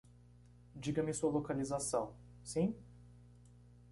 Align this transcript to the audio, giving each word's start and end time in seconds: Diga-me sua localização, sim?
Diga-me 0.75 1.13
sua 1.13 1.29
localização, 1.29 2.15
sim? 2.43 2.73